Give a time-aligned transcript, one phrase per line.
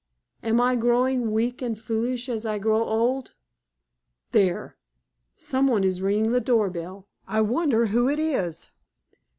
[0.41, 3.35] Am I growing weak and foolish as I grow old?
[4.31, 4.75] There!
[5.35, 7.07] Some one is ringing the door bell.
[7.27, 8.71] I wonder who it is?"